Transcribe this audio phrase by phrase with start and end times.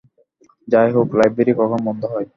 [0.67, 2.27] যাইহোক, লাইব্রেরি কখন বন্ধ হয়?